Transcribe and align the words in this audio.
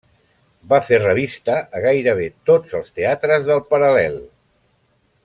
Va 0.71 0.79
fer 0.85 0.97
revista 1.01 1.57
a 1.79 1.83
gairebé 1.83 2.27
tots 2.51 2.75
els 2.79 2.89
teatres 3.01 3.47
del 3.51 3.63
Paral·lel. 3.75 4.19